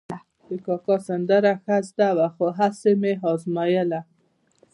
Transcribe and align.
د 0.47 0.49
کاکا 0.65 0.95
سندره 1.07 1.53
ښه 1.63 1.75
زده 1.89 2.09
وه، 2.17 2.27
خو 2.35 2.45
هسې 2.59 2.91
مې 3.01 3.13
ازمایله. 3.31 4.01